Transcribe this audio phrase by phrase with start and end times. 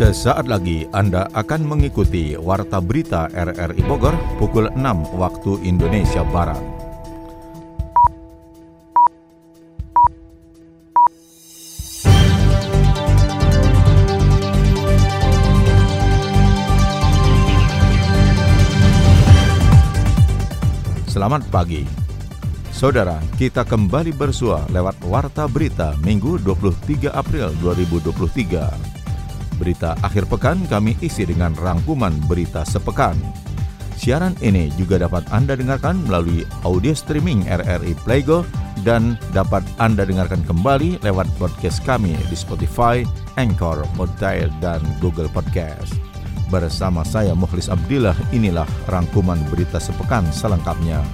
[0.00, 4.80] Sesaat lagi Anda akan mengikuti Warta Berita RRI Bogor pukul 6
[5.12, 6.56] waktu Indonesia Barat.
[21.04, 21.84] Selamat pagi.
[22.72, 28.99] Saudara, kita kembali bersua lewat Warta Berita Minggu 23 April 2023.
[29.60, 33.12] Berita akhir pekan kami isi dengan rangkuman berita sepekan.
[34.00, 38.48] Siaran ini juga dapat Anda dengarkan melalui audio streaming RRI Playgo
[38.80, 43.04] dan dapat Anda dengarkan kembali lewat podcast kami di Spotify,
[43.36, 45.92] Anchor, Podtail, dan Google Podcast.
[46.48, 51.04] Bersama saya Mukhlis Abdillah, inilah rangkuman berita sepekan selengkapnya.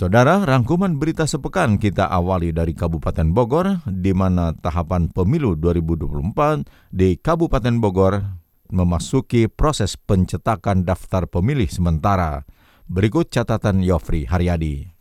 [0.00, 7.20] Saudara, rangkuman berita sepekan kita awali dari Kabupaten Bogor, di mana tahapan pemilu 2024 di
[7.20, 8.16] Kabupaten Bogor
[8.72, 12.48] memasuki proses pencetakan daftar pemilih sementara.
[12.88, 14.99] Berikut catatan Yofri Haryadi.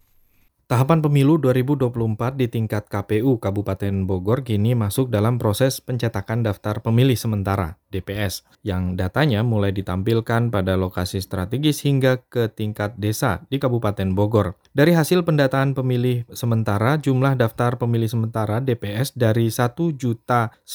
[0.69, 7.17] Tahapan pemilu 2024 di tingkat KPU Kabupaten Bogor kini masuk dalam proses pencetakan daftar pemilih
[7.17, 14.13] sementara DPS yang datanya mulai ditampilkan pada lokasi strategis hingga ke tingkat desa di Kabupaten
[14.13, 14.61] Bogor.
[14.69, 20.69] Dari hasil pendataan pemilih sementara, jumlah daftar pemilih sementara DPS dari 1.989.097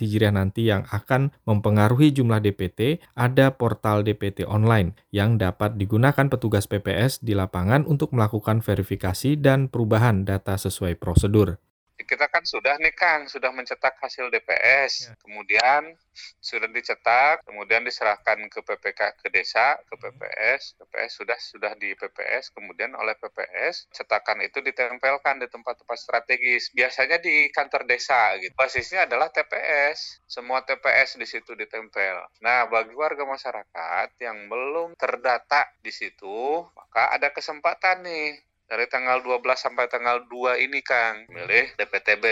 [0.04, 6.68] Hijriah nanti yang akan mempengaruhi jumlah DPT, ada portal DPT online yang dapat digunakan petugas
[6.68, 11.62] PPS di lapangan untuk melakukan verifikasi dan perubahan data sesuai prosedur
[12.06, 15.14] kita kan sudah nih Kang, sudah mencetak hasil DPS, ya.
[15.18, 15.98] kemudian
[16.38, 22.54] sudah dicetak, kemudian diserahkan ke PPK ke desa, ke PPS, PPS sudah sudah di PPS,
[22.54, 28.54] kemudian oleh PPS cetakan itu ditempelkan di tempat-tempat strategis, biasanya di kantor desa gitu.
[28.54, 32.22] Basisnya adalah TPS, semua TPS di situ ditempel.
[32.46, 39.24] Nah, bagi warga masyarakat yang belum terdata di situ, maka ada kesempatan nih dari tanggal
[39.24, 42.26] 12 sampai tanggal 2 ini Kang milih DPTB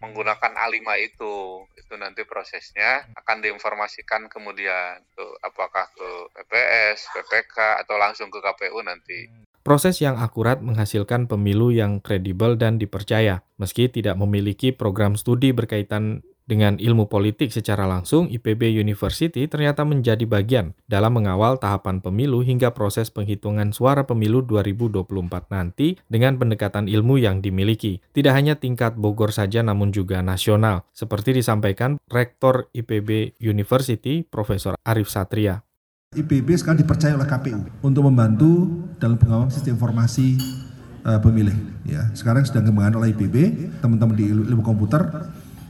[0.00, 1.34] menggunakan A5 itu
[1.76, 8.80] itu nanti prosesnya akan diinformasikan kemudian ke apakah ke PPS, PPK atau langsung ke KPU
[8.80, 9.28] nanti.
[9.64, 16.20] Proses yang akurat menghasilkan pemilu yang kredibel dan dipercaya, meski tidak memiliki program studi berkaitan
[16.44, 22.76] dengan ilmu politik secara langsung, IPB University ternyata menjadi bagian dalam mengawal tahapan pemilu hingga
[22.76, 28.04] proses penghitungan suara pemilu 2024 nanti dengan pendekatan ilmu yang dimiliki.
[28.12, 35.08] Tidak hanya tingkat Bogor saja namun juga nasional, seperti disampaikan Rektor IPB University, Profesor Arif
[35.08, 35.64] Satria.
[36.14, 38.70] IPB sekarang dipercaya oleh KPU untuk membantu
[39.02, 40.38] dalam pengawalan sistem informasi
[41.08, 41.56] uh, pemilih.
[41.88, 43.36] Ya, sekarang sedang dikembangkan oleh IPB,
[43.82, 45.08] teman-teman di ilmu komputer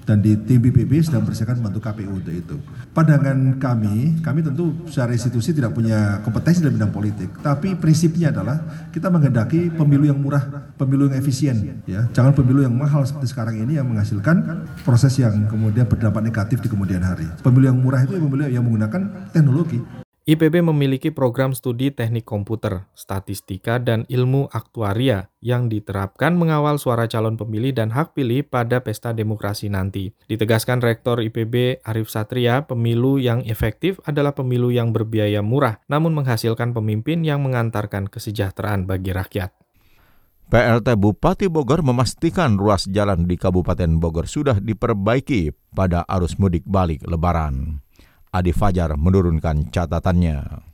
[0.04, 2.56] dan di tim BPB sedang mempersiapkan membantu KPU untuk itu.
[2.92, 8.88] Pandangan kami, kami tentu secara institusi tidak punya kompetensi dalam bidang politik, tapi prinsipnya adalah
[8.93, 12.06] kita menghendaki pemilu yang murah, pemilu yang efisien, ya.
[12.12, 16.69] Jangan pemilu yang mahal seperti sekarang ini yang menghasilkan proses yang kemudian berdampak negatif di
[16.69, 17.26] kemudian hari.
[17.41, 20.03] Pemilu yang murah itu pemilu yang menggunakan teknologi.
[20.24, 27.36] IPB memiliki program studi teknik komputer, statistika, dan ilmu aktuaria yang diterapkan mengawal suara calon
[27.36, 30.16] pemilih dan hak pilih pada pesta demokrasi nanti.
[30.24, 36.72] Ditegaskan Rektor IPB Arif Satria, pemilu yang efektif adalah pemilu yang berbiaya murah, namun menghasilkan
[36.72, 39.52] pemimpin yang mengantarkan kesejahteraan bagi rakyat.
[40.49, 47.04] PLT Bupati Bogor memastikan ruas jalan di Kabupaten Bogor sudah diperbaiki pada arus mudik balik
[47.04, 47.83] Lebaran.
[48.34, 50.66] Adi Fajar menurunkan catatannya.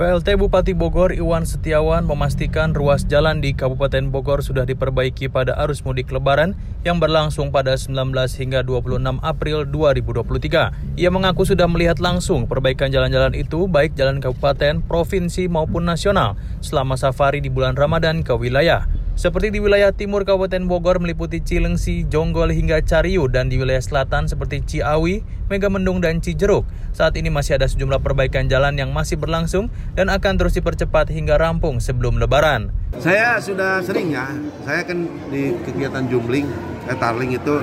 [0.00, 5.84] PLT Bupati Bogor Iwan Setiawan memastikan ruas jalan di Kabupaten Bogor sudah diperbaiki pada arus
[5.84, 6.56] mudik lebaran
[6.88, 8.08] yang berlangsung pada 19
[8.40, 10.96] hingga 26 April 2023.
[10.96, 16.32] Ia mengaku sudah melihat langsung perbaikan jalan-jalan itu baik jalan kabupaten, provinsi maupun nasional
[16.64, 18.88] selama safari di bulan Ramadan ke wilayah.
[19.20, 24.24] Seperti di wilayah timur Kabupaten Bogor meliputi Cilengsi, Jonggol hingga Cariu dan di wilayah selatan
[24.24, 25.20] seperti Ciawi,
[25.52, 26.64] Megamendung dan Cijeruk.
[26.96, 31.36] Saat ini masih ada sejumlah perbaikan jalan yang masih berlangsung dan akan terus dipercepat hingga
[31.36, 32.72] rampung sebelum lebaran.
[32.96, 34.24] Saya sudah sering ya,
[34.64, 36.48] saya kan di kegiatan jumbling,
[36.88, 37.60] eh, tarling itu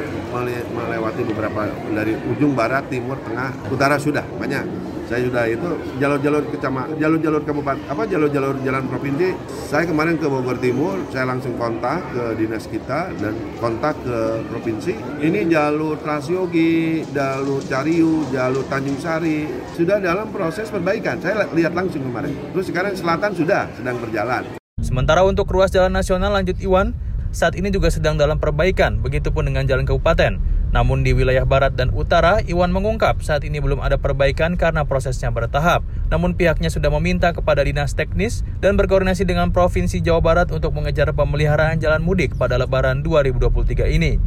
[0.77, 4.61] melewati beberapa dari ujung barat, timur, tengah, utara sudah banyak
[5.07, 9.27] saya sudah itu jalur-jalur kecamatan jalur-jalur kabupaten apa jalur-jalur jalan provinsi
[9.67, 14.17] saya kemarin ke Bogor Timur saya langsung kontak ke dinas kita dan kontak ke
[14.47, 14.93] provinsi.
[15.19, 21.19] Ini jalur Transyogi jalur Cariu jalur Tanjung Sari sudah dalam proses perbaikan.
[21.19, 22.33] Saya lihat langsung kemarin.
[22.55, 24.43] Terus sekarang selatan sudah sedang berjalan.
[24.77, 26.93] Sementara untuk ruas jalan nasional lanjut Iwan
[27.31, 30.37] saat ini juga sedang dalam perbaikan begitupun dengan jalan kabupaten
[30.75, 35.31] namun di wilayah barat dan utara, Iwan mengungkap saat ini belum ada perbaikan karena prosesnya
[35.31, 35.79] bertahap.
[36.11, 41.11] Namun pihaknya sudah meminta kepada dinas teknis dan berkoordinasi dengan Provinsi Jawa Barat untuk mengejar
[41.15, 44.19] pemeliharaan jalan mudik pada lebaran 2023 ini.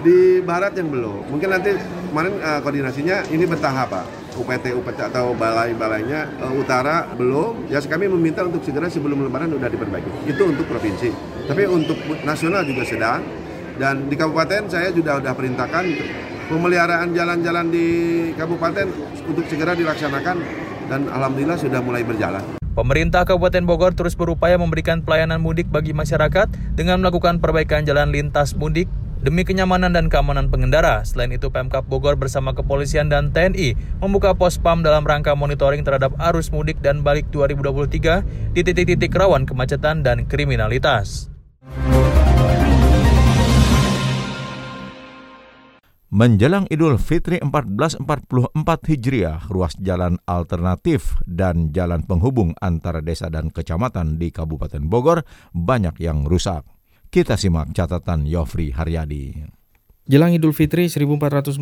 [0.00, 1.76] Di barat yang belum, mungkin nanti
[2.08, 4.19] kemarin uh, koordinasinya ini bertahap Pak.
[4.36, 9.70] UPT, UPT atau balai-balainya uh, utara belum, ya kami meminta untuk segera sebelum lebaran sudah
[9.70, 10.30] diperbaiki.
[10.30, 11.10] Itu untuk provinsi.
[11.50, 13.24] Tapi untuk nasional juga sedang,
[13.80, 15.84] dan di kabupaten saya juga sudah perintahkan
[16.52, 17.86] pemeliharaan jalan-jalan di
[18.36, 18.86] kabupaten
[19.24, 20.36] untuk segera dilaksanakan
[20.90, 22.42] dan alhamdulillah sudah mulai berjalan.
[22.70, 28.54] Pemerintah Kabupaten Bogor terus berupaya memberikan pelayanan mudik bagi masyarakat dengan melakukan perbaikan jalan lintas
[28.54, 28.86] mudik
[29.20, 31.04] demi kenyamanan dan keamanan pengendara.
[31.04, 36.16] Selain itu, Pemkap Bogor bersama kepolisian dan TNI membuka pos PAM dalam rangka monitoring terhadap
[36.32, 41.30] arus mudik dan balik 2023 di titik-titik rawan kemacetan dan kriminalitas.
[46.10, 48.02] Menjelang Idul Fitri 1444
[48.66, 55.22] Hijriah, ruas jalan alternatif dan jalan penghubung antara desa dan kecamatan di Kabupaten Bogor
[55.54, 56.66] banyak yang rusak.
[57.10, 59.59] Kita simak catatan Yofri Haryadi.
[60.08, 61.60] Jelang Idul Fitri 1444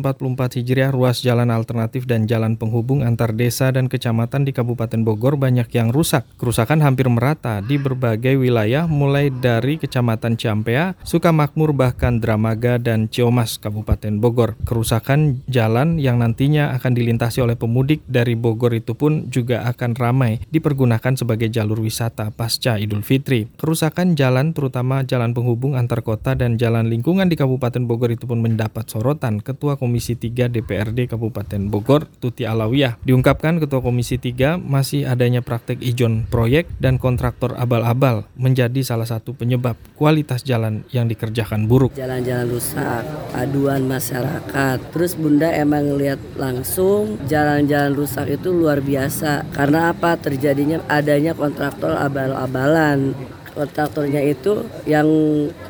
[0.57, 5.67] Hijriah, ruas jalan alternatif dan jalan penghubung antar desa dan kecamatan di Kabupaten Bogor banyak
[5.75, 6.23] yang rusak.
[6.39, 13.59] Kerusakan hampir merata di berbagai wilayah mulai dari Kecamatan Ciampea, Sukamakmur bahkan Dramaga dan Ciomas
[13.59, 14.55] Kabupaten Bogor.
[14.63, 20.39] Kerusakan jalan yang nantinya akan dilintasi oleh pemudik dari Bogor itu pun juga akan ramai
[20.47, 23.51] dipergunakan sebagai jalur wisata pasca Idul Fitri.
[23.59, 28.45] Kerusakan jalan terutama jalan penghubung antar kota dan jalan lingkungan di Kabupaten Bogor itu pun
[28.45, 33.01] mendapat sorotan Ketua Komisi 3 DPRD Kabupaten Bogor, Tuti Alawiyah.
[33.01, 39.33] Diungkapkan Ketua Komisi 3 masih adanya praktek ijon proyek dan kontraktor abal-abal menjadi salah satu
[39.33, 41.97] penyebab kualitas jalan yang dikerjakan buruk.
[41.97, 43.01] Jalan-jalan rusak,
[43.33, 44.77] aduan masyarakat.
[44.93, 49.49] Terus Bunda emang lihat langsung jalan-jalan rusak itu luar biasa.
[49.49, 50.13] Karena apa?
[50.21, 53.17] Terjadinya adanya kontraktor abal-abalan
[53.59, 55.07] kontraktornya itu yang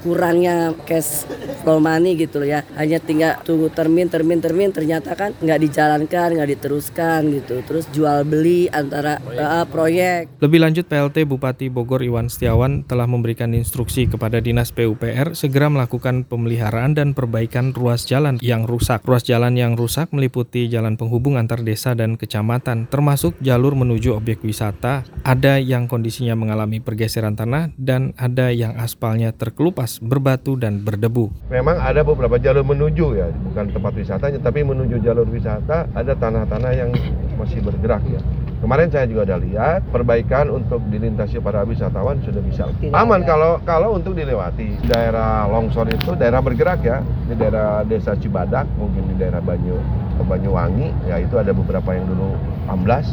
[0.05, 1.25] kurangnya cash
[1.65, 2.61] flow money gitu loh ya.
[2.77, 7.65] Hanya tinggal tunggu termin termin termin ternyata kan nggak dijalankan nggak diteruskan gitu.
[7.65, 9.41] Terus jual beli antara proyek.
[9.41, 10.21] Uh, proyek.
[10.37, 16.27] Lebih lanjut PLT Bupati Bogor Iwan Setiawan telah memberikan instruksi kepada Dinas PUPR segera melakukan
[16.27, 19.01] pemeliharaan dan perbaikan ruas jalan yang rusak.
[19.07, 24.43] Ruas jalan yang rusak meliputi jalan penghubung antar desa dan kecamatan termasuk jalur menuju objek
[24.43, 25.07] wisata.
[25.23, 31.31] Ada yang kondisinya mengalami pergeseran tanah dan ada yang aspalnya terkelupas, berbatu dan berdebu.
[31.47, 36.71] Memang ada beberapa jalur menuju ya, bukan tempat wisatanya, tapi menuju jalur wisata ada tanah-tanah
[36.75, 36.91] yang
[37.39, 38.19] masih bergerak ya.
[38.59, 43.95] Kemarin saya juga ada lihat perbaikan untuk dilintasi para wisatawan sudah bisa aman kalau kalau
[43.95, 46.99] untuk dilewati daerah longsor itu daerah bergerak ya
[47.31, 49.79] di daerah desa Cibadak mungkin di daerah Banyu
[50.19, 52.35] Banyuwangi ya itu ada beberapa yang dulu
[52.67, 53.07] amblas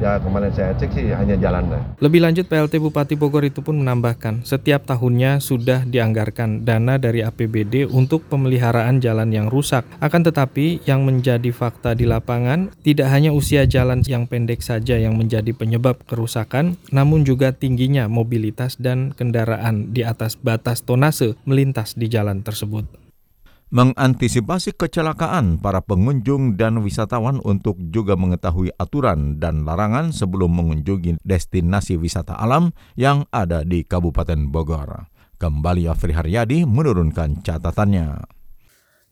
[0.00, 1.82] ya kemarin saya cek sih hanya jalan lah.
[2.02, 7.88] Lebih lanjut PLT Bupati Bogor itu pun menambahkan setiap tahunnya sudah dianggarkan dana dari APBD
[7.88, 9.88] untuk pemeliharaan jalan yang rusak.
[10.02, 15.16] Akan tetapi yang menjadi fakta di lapangan tidak hanya usia jalan yang pendek saja yang
[15.16, 22.10] menjadi penyebab kerusakan, namun juga tingginya mobilitas dan kendaraan di atas batas tonase melintas di
[22.10, 23.05] jalan tersebut
[23.74, 31.98] mengantisipasi kecelakaan para pengunjung dan wisatawan untuk juga mengetahui aturan dan larangan sebelum mengunjungi destinasi
[31.98, 35.10] wisata alam yang ada di Kabupaten Bogor.
[35.36, 38.35] Kembali Afri Haryadi menurunkan catatannya.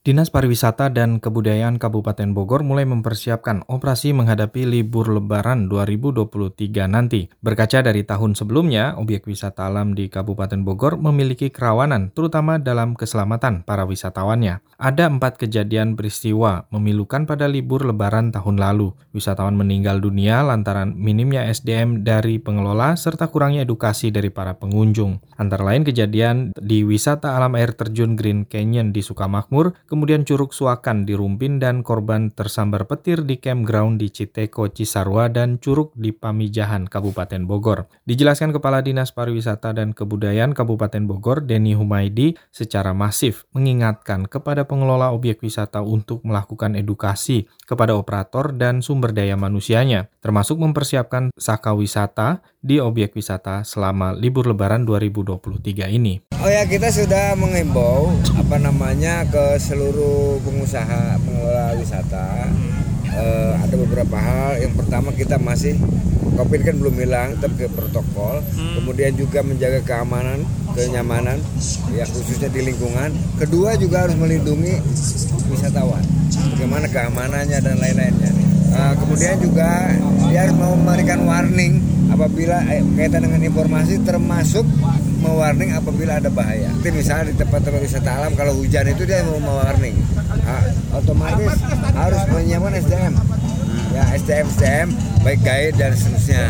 [0.04, 7.32] Dinas Pariwisata dan Kebudayaan Kabupaten Bogor mulai mempersiapkan operasi menghadapi libur lebaran 2023 nanti.
[7.40, 13.64] Berkaca dari tahun sebelumnya, objek wisata alam di Kabupaten Bogor memiliki kerawanan, terutama dalam keselamatan
[13.64, 14.60] para wisatawannya.
[14.76, 18.92] Ada empat kejadian peristiwa memilukan pada libur lebaran tahun lalu.
[19.16, 25.24] Wisatawan meninggal dunia lantaran minimnya SDM dari pengelola serta kurangnya edukasi dari para pengunjung.
[25.40, 31.06] Antara lain kejadian di wisata alam air terjun Green Canyon di Sukamakmur, kemudian Curug Suakan
[31.06, 36.90] di Rumpin dan korban tersambar petir di campground di Citeko Cisarua dan Curug di Pamijahan
[36.90, 37.86] Kabupaten Bogor.
[38.02, 45.14] Dijelaskan Kepala Dinas Pariwisata dan Kebudayaan Kabupaten Bogor, Denny Humaydi, secara masif mengingatkan kepada pengelola
[45.14, 52.42] objek wisata untuk melakukan edukasi kepada operator dan sumber daya manusianya, termasuk mempersiapkan saka wisata
[52.64, 56.24] di objek wisata selama libur lebaran 2023 ini.
[56.40, 58.08] Oh ya, kita sudah mengimbau
[58.40, 62.48] apa namanya ke seluruh seluruh pengusaha pengelola wisata
[63.12, 64.64] uh, ada beberapa hal.
[64.64, 65.76] Yang pertama kita masih
[66.40, 68.40] COVID kan belum hilang, tetap ke protokol.
[68.56, 68.80] Hmm.
[68.80, 70.40] Kemudian juga menjaga keamanan,
[70.72, 71.36] kenyamanan,
[71.92, 73.12] ya khususnya di lingkungan.
[73.36, 74.80] Kedua juga harus melindungi
[75.52, 76.00] wisatawan.
[76.56, 78.32] Bagaimana keamanannya dan lain-lainnya.
[78.72, 79.92] Uh, kemudian juga
[80.32, 81.78] dia harus memberikan warning
[82.14, 84.62] apabila eh, kaitan dengan informasi termasuk
[85.18, 86.70] mewarning apabila ada bahaya.
[86.80, 89.98] Jadi misalnya di tempat-tempat wisata alam kalau hujan itu dia mau mewarning,
[90.46, 90.62] nah,
[90.94, 91.58] otomatis
[91.96, 93.14] harus menyiapkan SDM,
[93.90, 94.88] ya SDM SDM
[95.26, 96.44] baik guide dan seterusnya.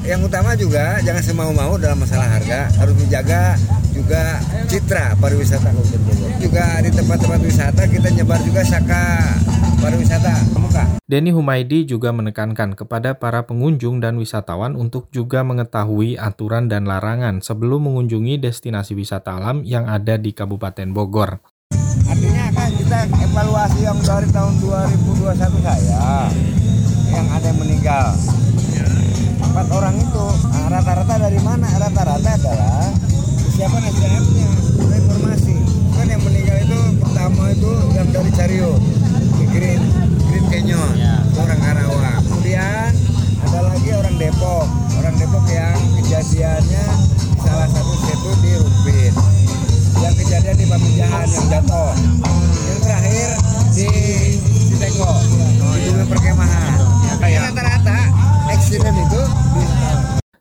[0.00, 3.58] Yang utama juga jangan semau-mau dalam masalah harga, harus menjaga
[3.90, 4.38] juga
[4.70, 6.30] citra pariwisata Kabupaten Bogor.
[6.40, 9.02] Juga di tempat-tempat wisata kita nyebar juga saka
[9.80, 10.84] pariwisata muka.
[11.10, 17.42] Denny Humaydi juga menekankan kepada para pengunjung dan wisatawan untuk juga mengetahui aturan dan larangan
[17.42, 21.42] sebelum mengunjungi destinasi wisata alam yang ada di Kabupaten Bogor.
[22.06, 26.30] Artinya kan kita evaluasi yang dari tahun 2021 saya
[27.10, 28.06] yang ada yang meninggal
[29.50, 30.26] empat orang itu
[30.70, 32.86] rata-rata dari mana rata-rata adalah
[33.60, 34.59] siapa SDM-nya informasi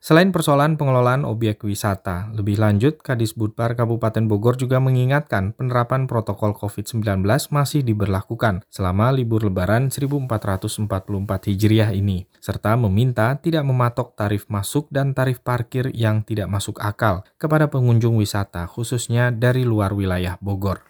[0.10, 6.58] Selain persoalan pengelolaan objek wisata, lebih lanjut Kadis Budpar Kabupaten Bogor juga mengingatkan penerapan protokol
[6.58, 7.22] COVID-19
[7.54, 15.14] masih diberlakukan selama libur lebaran 1444 Hijriah ini, serta meminta tidak mematok tarif masuk dan
[15.14, 20.90] tarif parkir yang tidak masuk akal kepada pengunjung wisata khususnya dari luar wilayah Bogor.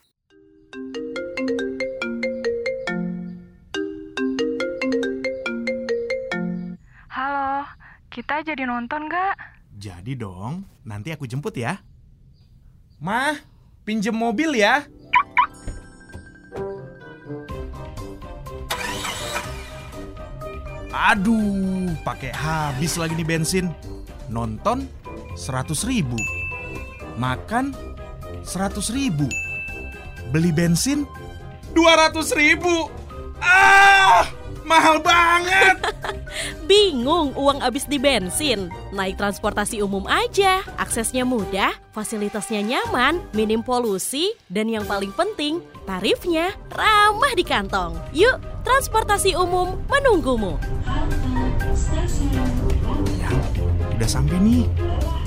[8.20, 9.40] Kita jadi nonton gak?
[9.80, 11.80] Jadi dong, nanti aku jemput ya.
[13.00, 13.40] Mah,
[13.88, 14.84] pinjem mobil ya.
[20.92, 23.72] Aduh, pakai habis lagi nih bensin.
[24.28, 24.84] Nonton
[25.40, 26.20] 100 ribu.
[27.16, 27.72] Makan
[28.44, 29.32] 100 ribu.
[30.36, 31.08] Beli bensin
[31.72, 32.92] 200 ribu.
[33.40, 34.28] Ah,
[34.70, 35.82] mahal banget.
[36.70, 38.70] Bingung uang habis di bensin?
[38.94, 40.62] Naik transportasi umum aja.
[40.78, 47.98] Aksesnya mudah, fasilitasnya nyaman, minim polusi, dan yang paling penting, tarifnya ramah di kantong.
[48.14, 50.62] Yuk, transportasi umum menunggumu.
[53.18, 53.32] Ya,
[53.98, 54.70] udah sampai nih.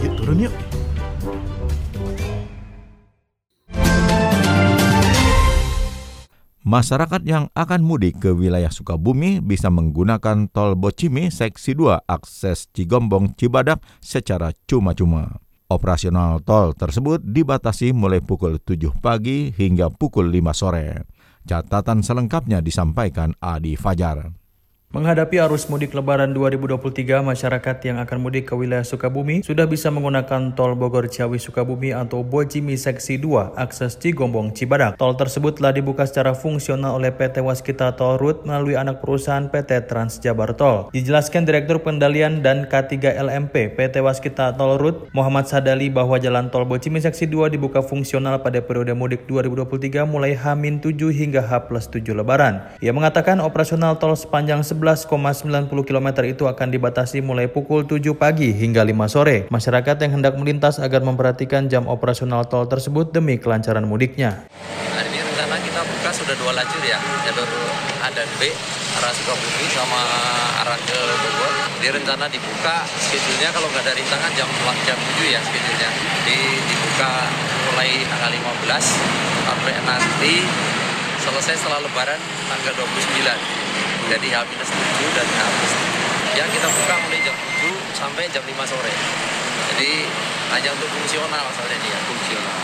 [0.06, 0.54] Yuk turun yuk.
[6.72, 13.36] Masyarakat yang akan mudik ke wilayah Sukabumi bisa menggunakan tol Bocimi seksi 2 akses Cigombong
[13.36, 15.36] Cibadak secara cuma-cuma.
[15.68, 21.04] Operasional tol tersebut dibatasi mulai pukul 7 pagi hingga pukul 5 sore.
[21.44, 24.32] Catatan selengkapnya disampaikan Adi Fajar.
[24.92, 30.52] Menghadapi arus mudik lebaran 2023, masyarakat yang akan mudik ke wilayah Sukabumi sudah bisa menggunakan
[30.52, 35.00] tol Bogor Ciawi Sukabumi atau Bojimi Seksi 2 akses Cigombong Cibadak.
[35.00, 39.88] Tol tersebut telah dibuka secara fungsional oleh PT Waskita Tol Route melalui anak perusahaan PT
[39.88, 40.92] Trans Jabar Tol.
[40.92, 46.68] Dijelaskan Direktur Pendalian dan K3 LMP PT Waskita Tol Route Muhammad Sadali bahwa jalan tol
[46.68, 52.76] Bojimi Seksi 2 dibuka fungsional pada periode mudik 2023 mulai H-7 hingga H+7 Lebaran.
[52.84, 58.82] Ia mengatakan operasional tol sepanjang 11,90 km itu akan dibatasi mulai pukul 7 pagi hingga
[58.82, 59.46] 5 sore.
[59.46, 64.42] Masyarakat yang hendak melintas agar memperhatikan jam operasional tol tersebut demi kelancaran mudiknya.
[64.98, 66.34] Hari ini rencana kita buka sudah
[66.82, 67.46] ya, jalur
[68.02, 68.50] A dan B
[68.98, 70.02] arah Sukabumi sama
[70.66, 71.52] arah ke Bogor.
[71.78, 74.50] Di rencana dibuka schedule-nya kalau nggak ada rintangan jam
[74.82, 75.90] jam 7 ya schedule-nya.
[76.26, 77.30] Di, dibuka
[77.70, 80.34] mulai tanggal 15 sampai nanti
[81.22, 82.18] selesai setelah lebaran
[82.50, 83.61] tanggal 29.
[84.12, 85.40] Jadi H-7 dan H
[86.36, 88.92] yang kita buka mulai jam 7 sampai jam 5 sore.
[89.72, 90.04] Jadi
[90.52, 92.56] hanya untuk fungsional soalnya dia, fungsional.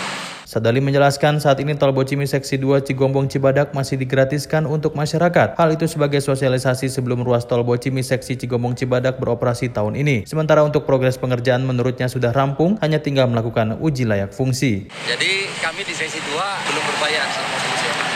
[0.44, 5.56] Sadali menjelaskan saat ini tol Bocimi Seksi 2 Cigombong Cibadak masih digratiskan untuk masyarakat.
[5.56, 10.28] Hal itu sebagai sosialisasi sebelum ruas tol Bocimi Seksi Cigombong Cibadak beroperasi tahun ini.
[10.28, 14.92] Sementara untuk progres pengerjaan menurutnya sudah rampung, hanya tinggal melakukan uji layak fungsi.
[15.08, 16.28] Jadi kami di Seksi 2
[16.68, 18.08] belum berbayar selama fungsional.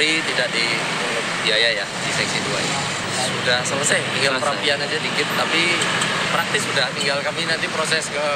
[0.00, 0.66] Free tidak di
[1.44, 2.76] biaya ya di Seksi 2 ini.
[3.20, 5.62] Sudah selesai, tinggal perapian aja dikit, tapi
[6.32, 8.26] praktis sudah tinggal kami nanti proses ke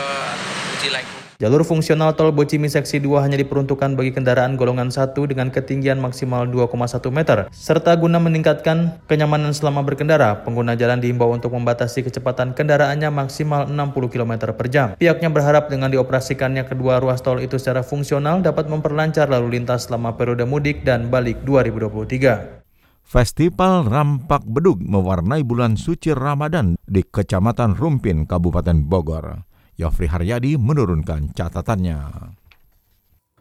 [0.75, 1.23] fungsi.
[1.43, 6.47] Jalur fungsional tol Bocimi Seksi 2 hanya diperuntukkan bagi kendaraan golongan 1 dengan ketinggian maksimal
[6.47, 7.51] 2,1 meter.
[7.51, 14.15] Serta guna meningkatkan kenyamanan selama berkendara, pengguna jalan diimbau untuk membatasi kecepatan kendaraannya maksimal 60
[14.15, 14.95] km per jam.
[14.95, 20.15] Pihaknya berharap dengan dioperasikannya kedua ruas tol itu secara fungsional dapat memperlancar lalu lintas selama
[20.15, 22.64] periode mudik dan balik 2023.
[23.05, 29.45] Festival Rampak Bedug mewarnai bulan suci Ramadan di Kecamatan Rumpin, Kabupaten Bogor.
[29.77, 31.99] Yofri Haryadi menurunkan catatannya.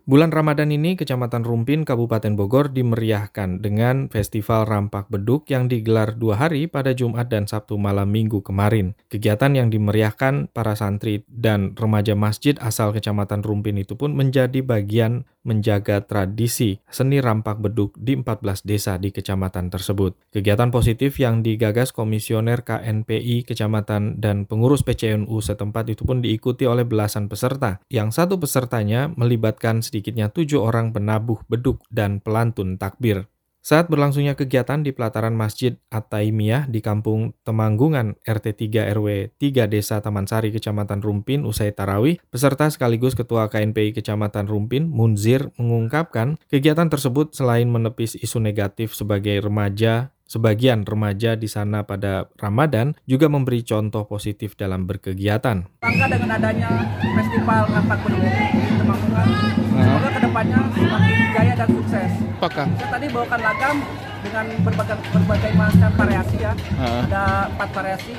[0.03, 6.35] Bulan Ramadan ini, Kecamatan Rumpin, Kabupaten Bogor dimeriahkan dengan Festival Rampak Beduk yang digelar dua
[6.43, 8.99] hari pada Jumat dan Sabtu malam minggu kemarin.
[9.07, 15.23] Kegiatan yang dimeriahkan para santri dan remaja masjid asal Kecamatan Rumpin itu pun menjadi bagian
[15.43, 20.15] menjaga tradisi seni rampak beduk di 14 desa di kecamatan tersebut.
[20.31, 26.87] Kegiatan positif yang digagas komisioner KNPI kecamatan dan pengurus PCNU setempat itu pun diikuti oleh
[26.87, 27.83] belasan peserta.
[27.91, 33.29] Yang satu pesertanya melibatkan sedikitnya tujuh orang penabuh beduk dan pelantun takbir.
[33.63, 40.03] Saat berlangsungnya kegiatan di pelataran Masjid At-Taimiyah di Kampung Temanggungan RT 3 RW 3 Desa
[40.03, 46.91] Taman Sari Kecamatan Rumpin usai tarawih, peserta sekaligus Ketua KNPI Kecamatan Rumpin Munzir mengungkapkan kegiatan
[46.91, 53.61] tersebut selain menepis isu negatif sebagai remaja Sebagian remaja di sana pada Ramadan juga memberi
[53.61, 55.77] contoh positif dalam berkegiatan.
[55.77, 62.11] Bangga dengan adanya festival Rampak Beduk Semoga ke depannya semakin jaya dan sukses.
[62.35, 62.65] Apakah?
[62.75, 63.75] Saya tadi bawakan lagam
[64.23, 66.53] dengan berbagai berbagai macam variasi ya.
[66.75, 67.01] Uh.
[67.07, 67.23] Ada
[67.55, 68.13] empat variasi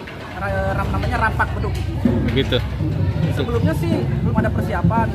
[0.75, 1.75] ram namanya rampak beduk.
[2.33, 2.57] Begitu.
[3.37, 3.93] Sebelumnya sih
[4.25, 5.09] belum ada persiapan.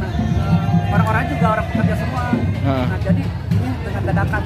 [0.89, 2.25] Orang-orang juga orang pekerja semua.
[2.65, 2.85] Uh.
[2.85, 4.41] Nah jadi ini dengan dadakan,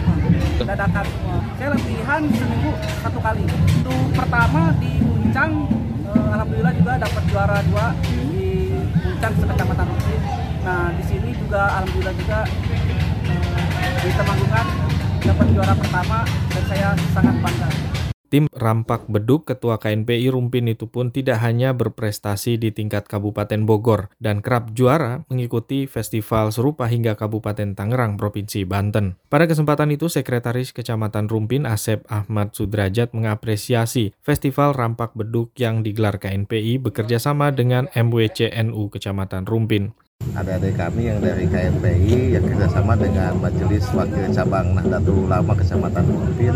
[0.64, 1.38] dadakan semua.
[1.60, 2.72] Saya latihan seminggu
[3.04, 3.44] satu kali.
[3.52, 5.52] Itu pertama di Puncang,
[6.16, 8.72] eh, alhamdulillah juga dapat juara dua di
[9.04, 10.23] Puncang sekecamatan Rumpin.
[10.64, 12.40] Nah di sini juga alhamdulillah juga
[13.28, 14.68] eh, di Temanggungan
[15.20, 16.18] dapat juara pertama
[16.52, 17.70] dan saya sangat bangga.
[18.34, 24.10] Tim Rampak Beduk Ketua KNPI Rumpin itu pun tidak hanya berprestasi di tingkat Kabupaten Bogor
[24.18, 29.22] dan kerap juara mengikuti festival serupa hingga Kabupaten Tangerang, Provinsi Banten.
[29.30, 36.18] Pada kesempatan itu, Sekretaris Kecamatan Rumpin Asep Ahmad Sudrajat mengapresiasi Festival Rampak Beduk yang digelar
[36.18, 39.94] KNPI bekerjasama dengan MWCNU Kecamatan Rumpin
[40.34, 46.56] adik-adik kami yang dari KNPI yang kerjasama dengan Majelis Wakil Cabang Nahdlatul Ulama Kecamatan Rumpin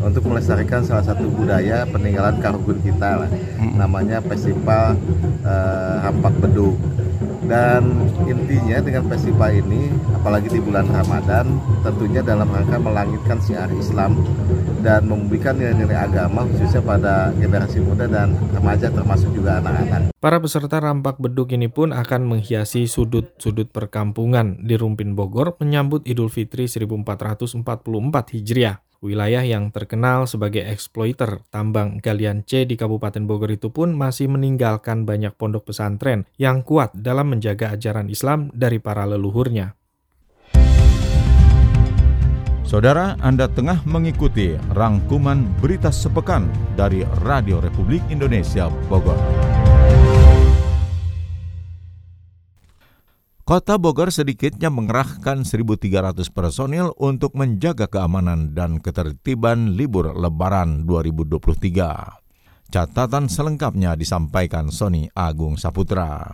[0.00, 3.30] untuk melestarikan salah satu budaya peninggalan Karugun kita lah,
[3.76, 4.96] namanya Festival
[5.44, 6.80] uh, Hampak Beduk.
[7.46, 14.18] Dan intinya dengan festival ini, apalagi di bulan Ramadan, tentunya dalam rangka melangitkan siar Islam
[14.82, 20.14] dan memberikan nilai-nilai agama khususnya pada generasi muda dan remaja termasuk juga anak-anak.
[20.18, 26.30] Para peserta rampak beduk ini pun akan menghiasi sudut-sudut perkampungan di Rumpin Bogor menyambut Idul
[26.30, 27.62] Fitri 1444
[28.34, 28.85] Hijriah.
[29.04, 35.04] Wilayah yang terkenal sebagai eksploiter tambang galian C di Kabupaten Bogor itu pun masih meninggalkan
[35.04, 39.76] banyak pondok pesantren yang kuat dalam menjaga ajaran Islam dari para leluhurnya.
[42.66, 49.55] Saudara, Anda tengah mengikuti rangkuman berita sepekan dari Radio Republik Indonesia Bogor.
[53.46, 62.74] Kota Bogor sedikitnya mengerahkan 1.300 personil untuk menjaga keamanan dan ketertiban libur Lebaran 2023.
[62.74, 66.26] Catatan selengkapnya disampaikan Sony Agung Saputra.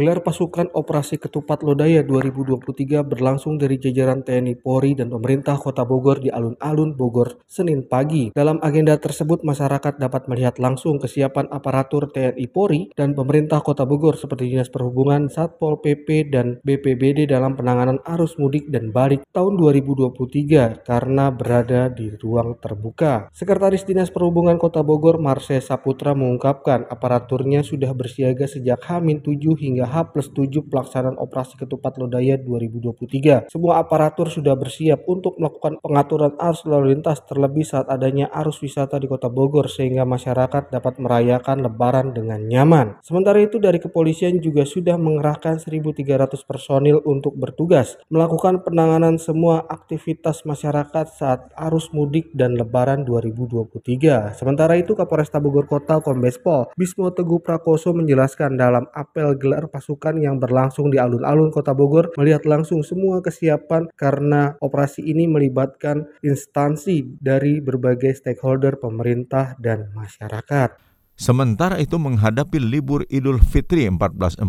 [0.00, 6.24] Gelar pasukan Operasi Ketupat Lodaya 2023 berlangsung dari jajaran TNI Polri dan pemerintah Kota Bogor
[6.24, 8.32] di alun-alun Bogor Senin pagi.
[8.32, 14.16] Dalam agenda tersebut, masyarakat dapat melihat langsung kesiapan aparatur TNI Polri dan pemerintah Kota Bogor
[14.16, 20.80] seperti Dinas Perhubungan, Satpol PP, dan BPBD dalam penanganan arus mudik dan balik tahun 2023
[20.80, 23.28] karena berada di ruang terbuka.
[23.36, 30.14] Sekretaris Dinas Perhubungan Kota Bogor, Marse Saputra mengungkapkan aparaturnya sudah bersiaga sejak H-7 hingga H
[30.14, 33.50] plus 7 pelaksanaan operasi ketupat lodaya 2023.
[33.50, 38.96] Semua aparatur sudah bersiap untuk melakukan pengaturan arus lalu lintas terlebih saat adanya arus wisata
[39.02, 43.02] di kota Bogor sehingga masyarakat dapat merayakan lebaran dengan nyaman.
[43.02, 50.44] Sementara itu dari kepolisian juga sudah mengerahkan 1.300 personil untuk bertugas melakukan penanganan semua aktivitas
[50.44, 54.36] masyarakat saat arus mudik dan lebaran 2023.
[54.36, 60.18] Sementara itu Kapolresta Bogor Kota Kombes Pol Bismo Teguh Prakoso menjelaskan dalam apel gelar pasukan
[60.18, 67.16] yang berlangsung di alun-alun Kota Bogor melihat langsung semua kesiapan karena operasi ini melibatkan instansi
[67.22, 70.90] dari berbagai stakeholder pemerintah dan masyarakat.
[71.20, 74.40] Sementara itu menghadapi libur Idul Fitri 1444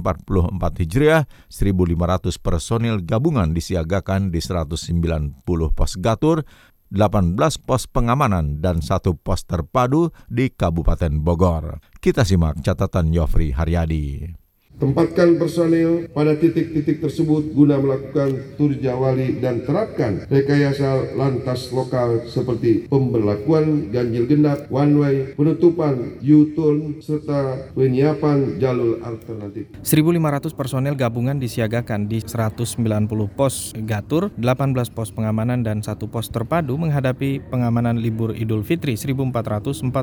[0.79, 5.43] Hijriah, 1.500 personil gabungan disiagakan di 190
[5.75, 6.47] pos gatur,
[6.87, 7.35] 18
[7.67, 11.83] pos pengamanan, dan satu pos terpadu di Kabupaten Bogor.
[11.99, 14.40] Kita simak catatan Yofri Haryadi.
[14.81, 22.89] Tempatkan personil pada titik-titik tersebut guna melakukan tur jawali dan terapkan rekayasa lantas lokal seperti
[22.89, 29.69] pemberlakuan ganjil genap, one way, penutupan U-turn, serta penyiapan jalur alternatif.
[29.85, 32.73] 1.500 personel gabungan disiagakan di 190
[33.37, 39.93] pos gatur, 18 pos pengamanan dan satu pos terpadu menghadapi pengamanan libur Idul Fitri 1444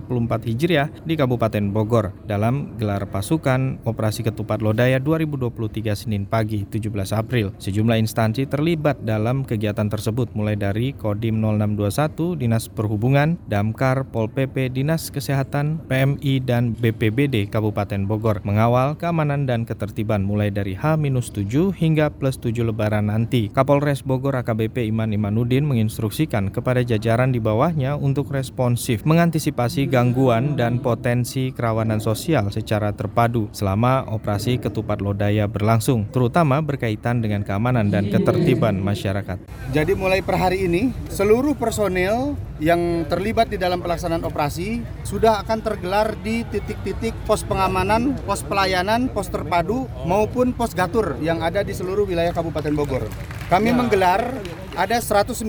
[0.47, 7.57] Hijriah di Kabupaten Bogor dalam gelar pasukan Operasi Ketupat Lodaya 2023 Senin pagi 17 April.
[7.57, 14.69] Sejumlah instansi terlibat dalam kegiatan tersebut mulai dari Kodim 0621 Dinas Perhubungan, Damkar, Pol PP,
[14.77, 22.13] Dinas Kesehatan, PMI dan BPBD Kabupaten Bogor mengawal keamanan dan ketertiban mulai dari H-7 hingga
[22.13, 23.49] plus 7 lebaran nanti.
[23.49, 30.77] Kapolres Bogor AKBP Iman Imanuddin menginstruksikan kepada jajaran di bawahnya untuk responsif mengantisipasi gangguan dan
[30.77, 38.11] potensi kerawanan sosial secara terpadu selama operasi ketupat lodaya berlangsung, terutama berkaitan dengan keamanan dan
[38.13, 39.39] ketertiban masyarakat.
[39.71, 45.59] Jadi mulai per hari ini, seluruh personil yang terlibat di dalam pelaksanaan operasi sudah akan
[45.63, 51.71] tergelar di titik-titik pos pengamanan, pos pelayanan, pos terpadu maupun pos gatur yang ada di
[51.71, 53.07] seluruh wilayah Kabupaten Bogor.
[53.49, 54.37] Kami menggelar
[54.77, 55.41] ada 190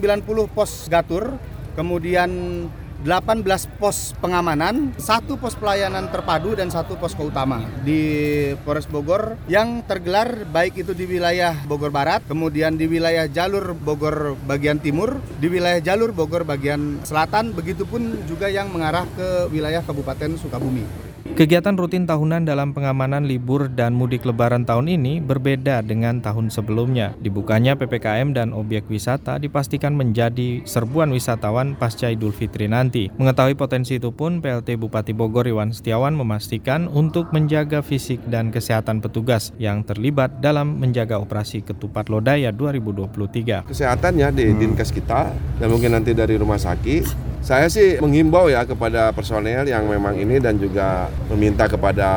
[0.54, 1.36] pos gatur,
[1.76, 2.30] kemudian
[3.00, 8.02] 18 pos pengamanan, satu pos pelayanan terpadu dan satu pos utama di
[8.68, 14.36] Polres Bogor yang tergelar baik itu di wilayah Bogor Barat, kemudian di wilayah jalur Bogor
[14.44, 20.36] bagian timur, di wilayah jalur Bogor bagian selatan, begitupun juga yang mengarah ke wilayah Kabupaten
[20.36, 21.09] Sukabumi.
[21.40, 27.16] Kegiatan rutin tahunan dalam pengamanan libur dan mudik lebaran tahun ini berbeda dengan tahun sebelumnya.
[27.24, 33.08] Dibukanya PPKM dan objek wisata dipastikan menjadi serbuan wisatawan pasca Idul Fitri nanti.
[33.16, 39.00] Mengetahui potensi itu pun PLT Bupati Bogor Iwan Setiawan memastikan untuk menjaga fisik dan kesehatan
[39.00, 43.64] petugas yang terlibat dalam menjaga operasi Ketupat Lodaya 2023.
[43.68, 44.58] Kesehatannya di hmm.
[44.60, 49.88] Dinkes kita dan mungkin nanti dari rumah sakit saya sih menghimbau ya kepada personel yang
[49.88, 52.10] memang ini dan juga meminta kepada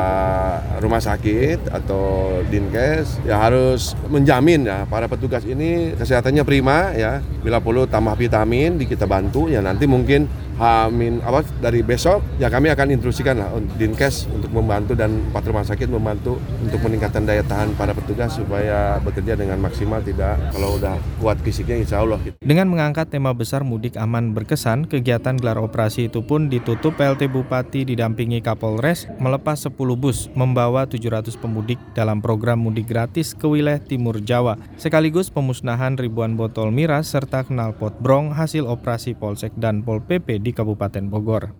[0.83, 7.23] rumah sakit atau dinkes ya harus menjamin ya para petugas ini kesehatannya prima ya.
[7.43, 12.47] Bila perlu tambah vitamin di kita bantu ya nanti mungkin Hamin apa dari besok ya
[12.47, 17.41] kami akan instruksikan lah Dinkes untuk membantu dan empat rumah sakit membantu untuk meningkatkan daya
[17.41, 22.21] tahan para petugas supaya bekerja dengan maksimal tidak kalau udah kuat fisiknya insya Allah.
[22.21, 22.37] Gitu.
[22.39, 27.83] Dengan mengangkat tema besar mudik aman berkesan, kegiatan gelar operasi itu pun ditutup PLT Bupati
[27.89, 34.21] didampingi Kapolres melepas 10 bus membawa 700 pemudik dalam program mudik gratis ke wilayah Timur
[34.21, 40.39] Jawa sekaligus pemusnahan ribuan botol miras serta knalpot brong hasil operasi Polsek dan Pol PP
[40.39, 41.51] di Kabupaten Bogor.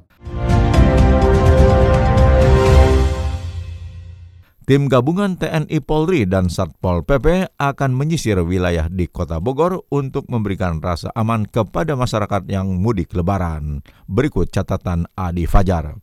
[4.63, 10.79] Tim gabungan TNI Polri dan Satpol PP akan menyisir wilayah di Kota Bogor untuk memberikan
[10.79, 13.83] rasa aman kepada masyarakat yang mudik lebaran.
[14.07, 15.99] Berikut catatan Adi Fajar.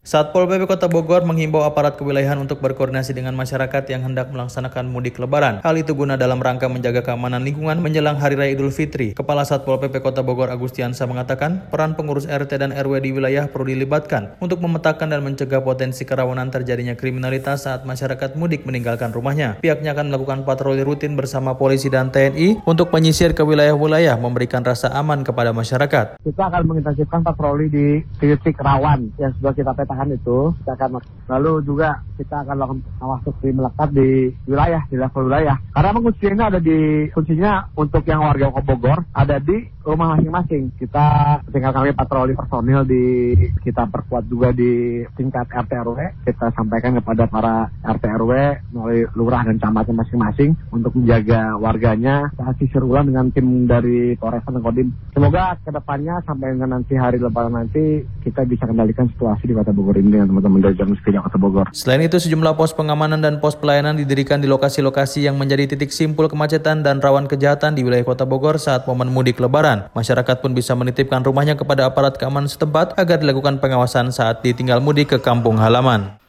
[0.00, 5.20] Satpol PP Kota Bogor menghimbau aparat kewilayahan untuk berkoordinasi dengan masyarakat yang hendak melaksanakan mudik
[5.20, 5.60] lebaran.
[5.60, 9.12] Hal itu guna dalam rangka menjaga keamanan lingkungan menjelang Hari Raya Idul Fitri.
[9.12, 13.70] Kepala Satpol PP Kota Bogor Agustiansa mengatakan, peran pengurus RT dan RW di wilayah perlu
[13.70, 19.60] dilibatkan untuk memetakan dan mencegah potensi kerawanan terjadinya kriminalitas saat masyarakat mudik meninggalkan rumahnya.
[19.60, 24.90] Pihaknya akan melakukan patroli rutin bersama polisi dan TNI untuk menyisir ke wilayah-wilayah memberikan rasa
[24.96, 26.18] aman kepada masyarakat.
[26.24, 27.86] Kita akan mengintensifkan patroli di
[28.16, 32.78] titik rawan yang sudah kita petakan tahan itu kita akan lalu juga kita akan lakukan
[33.02, 34.08] masuk di melekat di
[34.46, 35.56] wilayah di level wilayah.
[35.74, 40.76] Karena kuncinya ada di kuncinya untuk yang warga Bogor ada di rumah masing-masing.
[40.76, 45.98] Kita tinggal kami patroli personil di kita perkuat juga di tingkat RT RW
[46.28, 48.32] kita sampaikan kepada para RT RW
[48.76, 52.28] melalui lurah dan camatnya masing-masing untuk menjaga warganya.
[52.60, 54.92] Sisir ulang dengan tim dari Polres dan Kodim.
[55.16, 59.72] Semoga ke depannya sampai dengan nanti hari lebaran nanti kita bisa kendalikan situasi di Kota
[59.72, 61.66] Bogor ini dengan teman-teman dari Jalan Kota Bogor.
[61.72, 66.28] Selain itu, sejumlah pos pengamanan dan pos pelayanan didirikan di lokasi-lokasi yang menjadi titik simpul
[66.28, 69.88] kemacetan dan rawan kejahatan di wilayah Kota Bogor saat momen mudik lebaran.
[69.96, 75.16] Masyarakat pun bisa menitipkan rumahnya kepada aparat keamanan setempat agar dilakukan pengawasan saat ditinggal mudik
[75.16, 76.20] ke kampung halaman.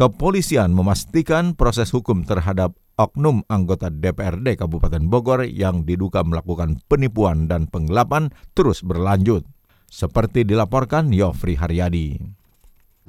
[0.00, 7.68] Kepolisian memastikan proses hukum terhadap oknum anggota DPRD Kabupaten Bogor yang diduga melakukan penipuan dan
[7.68, 9.44] penggelapan terus berlanjut.
[9.90, 12.39] Seperti dilaporkan Yofri Haryadi.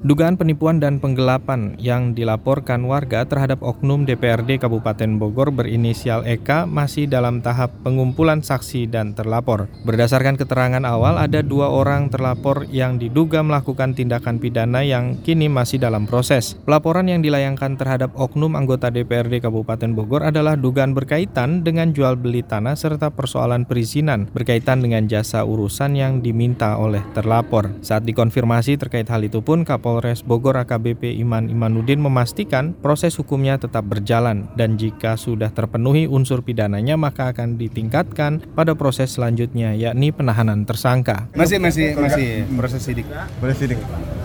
[0.02, 7.06] Dugaan penipuan dan penggelapan yang dilaporkan warga terhadap oknum DPRD Kabupaten Bogor berinisial EK masih
[7.06, 9.70] dalam tahap pengumpulan saksi dan terlapor.
[9.86, 15.78] Berdasarkan keterangan awal, ada dua orang terlapor yang diduga melakukan tindakan pidana yang kini masih
[15.78, 16.58] dalam proses.
[16.66, 22.42] Pelaporan yang dilayangkan terhadap oknum anggota DPRD Kabupaten Bogor adalah dugaan berkaitan dengan jual beli
[22.42, 27.70] tanah serta persoalan perizinan berkaitan dengan jasa urusan yang diminta oleh terlapor.
[27.86, 33.60] Saat dikonfirmasi terkait hal itu pun Kapol Kapolres Bogor AKBP Iman Imanuddin memastikan proses hukumnya
[33.60, 40.08] tetap berjalan dan jika sudah terpenuhi unsur pidananya maka akan ditingkatkan pada proses selanjutnya yakni
[40.08, 41.28] penahanan tersangka.
[41.36, 43.04] Masih masih masih proses sidik.
[43.36, 43.80] Proses sidik.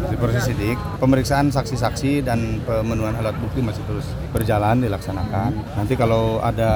[0.08, 0.80] Masih proses sidik.
[1.04, 5.52] Pemeriksaan saksi-saksi dan pemenuhan alat bukti masih terus berjalan dilaksanakan.
[5.76, 6.72] Nanti kalau ada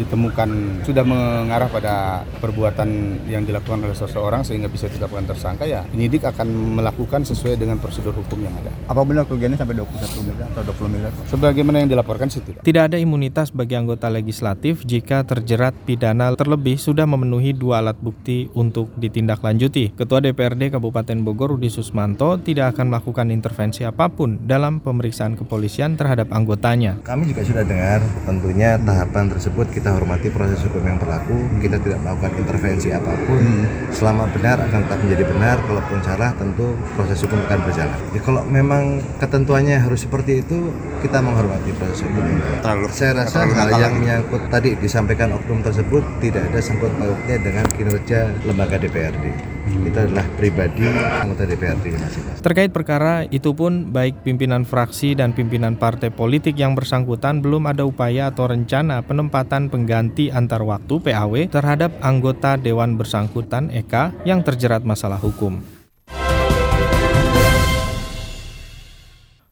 [0.00, 6.24] ditemukan sudah mengarah pada perbuatan yang dilakukan oleh seseorang sehingga bisa ditetapkan tersangka ya penyidik
[6.24, 6.48] akan
[6.80, 8.72] melakukan sesuai dengan prosedur hukum yang ada.
[8.88, 11.12] Apa benar kerugiannya sampai 21 miliar atau 20 miliar?
[11.28, 12.64] Sebagaimana yang dilaporkan sih tidak.
[12.64, 18.48] Tidak ada imunitas bagi anggota legislatif jika terjerat pidana terlebih sudah memenuhi dua alat bukti
[18.56, 19.92] untuk ditindaklanjuti.
[19.92, 25.98] Ketua DPRD Kabupaten Bogor Rudi Susmanto tidak akan melakukan intervensi apa pun dalam pemeriksaan kepolisian
[25.98, 27.02] terhadap anggotanya.
[27.02, 31.34] Kami juga sudah dengar tentunya tahapan tersebut kita hormati proses hukum yang berlaku.
[31.58, 33.40] Kita tidak melakukan intervensi apa pun.
[33.40, 33.64] Hmm.
[33.90, 37.98] Selama benar akan tetap menjadi benar, kalaupun salah tentu proses hukum akan berjalan.
[38.12, 40.70] Ya kalau memang ketentuannya harus seperti itu,
[41.00, 42.22] kita menghormati proses hukum.
[42.62, 47.64] Terlalu, Saya rasa hal yang menyangkut tadi disampaikan oknum tersebut tidak ada sangkut pautnya dengan
[47.72, 49.24] kinerja lembaga DPRD.
[49.62, 49.86] Hmm.
[49.86, 50.86] Itu adalah pribadi
[51.22, 52.42] anggota DPRD masing-masing.
[52.52, 57.88] Terkait perkara itu pun baik pimpinan fraksi dan pimpinan partai politik yang bersangkutan belum ada
[57.88, 64.84] upaya atau rencana penempatan pengganti antar waktu PAW terhadap anggota dewan bersangkutan EK yang terjerat
[64.84, 65.64] masalah hukum.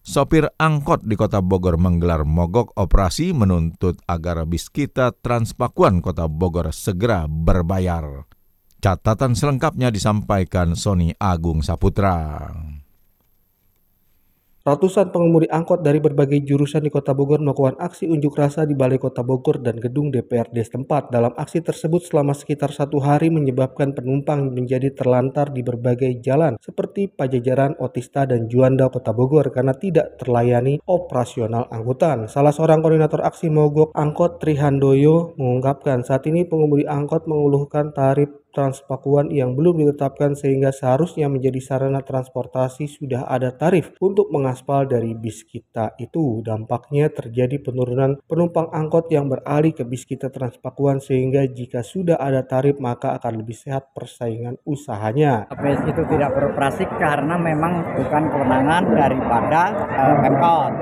[0.05, 6.69] Sopir angkot di kota Bogor menggelar mogok operasi menuntut agar bis kita Transpakuan kota Bogor
[6.77, 8.29] segera berbayar.
[8.85, 12.45] Catatan selengkapnya disampaikan Sony Agung Saputra.
[14.61, 19.01] Ratusan pengemudi angkot dari berbagai jurusan di Kota Bogor melakukan aksi unjuk rasa di Balai
[19.01, 21.09] Kota Bogor dan gedung DPRD setempat.
[21.09, 27.09] Dalam aksi tersebut selama sekitar satu hari menyebabkan penumpang menjadi terlantar di berbagai jalan seperti
[27.09, 32.29] Pajajaran, Otista, dan Juanda Kota Bogor karena tidak terlayani operasional angkutan.
[32.29, 39.31] Salah seorang koordinator aksi mogok angkot Trihandoyo mengungkapkan saat ini pengemudi angkot mengeluhkan tarif Transpakuan
[39.31, 45.47] yang belum ditetapkan sehingga seharusnya menjadi sarana transportasi sudah ada tarif untuk mengaspal dari bis
[45.47, 46.43] kita itu.
[46.43, 52.47] Dampaknya terjadi penurunan penumpang angkot yang beralih ke bis kita Transpakuan sehingga jika sudah ada
[52.47, 55.47] tarif maka akan lebih sehat persaingan usahanya.
[55.59, 59.63] Bis itu tidak beroperasi karena memang bukan kewenangan daripada
[59.95, 60.73] uh, Pemkot.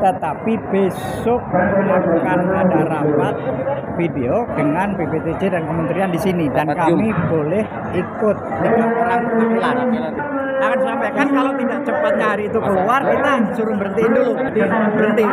[0.00, 3.34] Tetapi besok akan ada rapat
[4.00, 7.64] video dengan BPTJ dan kementerian di sini dan kami boleh
[7.96, 8.36] ikut.
[8.36, 9.76] Tiga orang perwakilan
[10.60, 14.32] akan sampaikan kalau tidak cepatnya hari itu keluar kita suruh berhentiin dulu.
[14.92, 15.26] Berhenti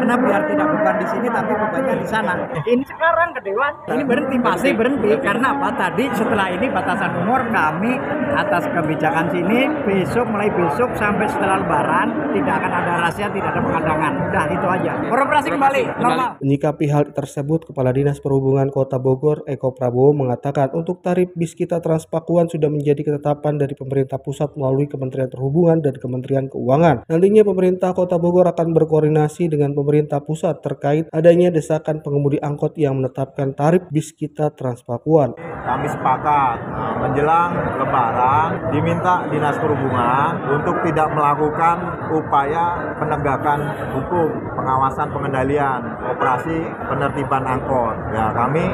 [0.00, 2.32] karena biar tidak beban di sini tapi bebannya di sana.
[2.64, 5.68] Ini sekarang ke Dewan, ini berhenti pasti berhenti karena apa?
[5.76, 8.00] Tadi setelah ini batasan umur kami
[8.32, 13.60] atas kebijakan sini besok mulai besok sampai setelah Lebaran tidak akan ada rahasia, tidak ada
[13.60, 14.12] pengadangan.
[14.24, 14.92] Udah itu aja.
[15.04, 16.28] Beroperasi kembali normal.
[16.40, 21.84] Menyikapi hal tersebut, Kepala Dinas Perhubungan Kota Bogor Eko Prabowo mengatakan untuk tarif bis kita
[21.84, 27.04] Transpakuan sudah menjadi ketetapan dari pemerintah pusat melalui Kementerian Perhubungan dan Kementerian Keuangan.
[27.04, 29.89] Nantinya pemerintah Kota Bogor akan berkoordinasi dengan pemerintah
[30.22, 35.34] pusat terkait adanya desakan pengemudi angkot yang menetapkan tarif bis kita Transpakuan.
[35.36, 41.76] Kami sepakat eh, menjelang Lebaran diminta Dinas Perhubungan untuk tidak melakukan
[42.14, 43.60] upaya penegakan
[43.98, 47.96] hukum, pengawasan pengendalian, operasi penertiban angkot.
[48.14, 48.64] Ya kami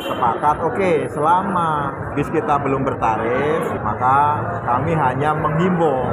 [0.00, 6.08] sepakat oke okay, selama bis kita belum bertarif maka kami hanya menghimbau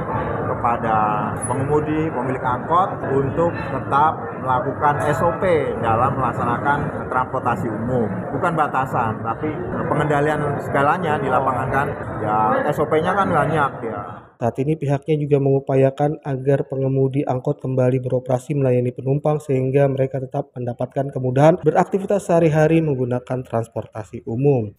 [0.59, 4.11] kepada pengemudi pemilik angkot untuk tetap
[4.43, 5.43] melakukan SOP
[5.79, 8.11] dalam melaksanakan transportasi umum.
[8.35, 9.47] Bukan batasan tapi
[9.87, 11.87] pengendalian segalanya di lapangan kan.
[12.19, 12.37] Ya
[12.75, 14.01] SOP-nya kan banyak ya.
[14.39, 20.51] Saat ini pihaknya juga mengupayakan agar pengemudi angkot kembali beroperasi melayani penumpang sehingga mereka tetap
[20.55, 24.75] mendapatkan kemudahan beraktivitas sehari-hari menggunakan transportasi umum.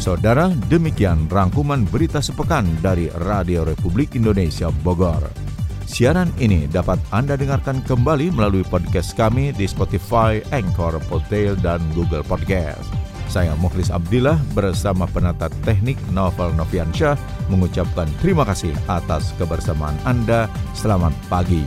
[0.00, 5.20] Saudara, demikian rangkuman berita sepekan dari Radio Republik Indonesia Bogor.
[5.84, 12.24] Siaran ini dapat Anda dengarkan kembali melalui podcast kami di Spotify, Anchor, Podtail, dan Google
[12.24, 12.88] Podcast.
[13.28, 17.20] Saya Mukhlis Abdillah bersama penata teknik Novel Noviansyah
[17.52, 20.48] mengucapkan terima kasih atas kebersamaan Anda.
[20.72, 21.60] Selamat pagi.